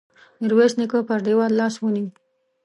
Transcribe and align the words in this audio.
ميرويس 0.39 0.73
نيکه 0.79 0.99
پر 1.07 1.19
دېوال 1.25 1.51
لاس 1.59 1.75
ونيو. 1.81 2.07